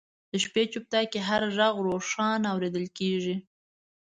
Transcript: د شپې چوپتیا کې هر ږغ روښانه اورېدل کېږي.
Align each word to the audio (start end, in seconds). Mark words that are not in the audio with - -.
د 0.31 0.33
شپې 0.43 0.63
چوپتیا 0.71 1.01
کې 1.11 1.19
هر 1.27 1.41
ږغ 1.57 1.75
روښانه 1.87 2.47
اورېدل 2.53 2.85
کېږي. 2.97 3.35